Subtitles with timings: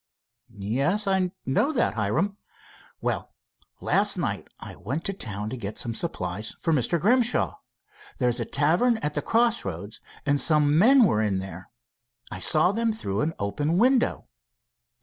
[0.57, 2.35] "Yes, I know that, Hiram."
[3.01, 3.35] "Well,
[3.81, 6.99] last night I went to town to get some supplies for Mr.
[6.99, 7.57] Grimshaw.
[8.17, 11.69] There's a tavern at the cross roads, and some men were in there.
[12.31, 14.27] I saw them through an open window.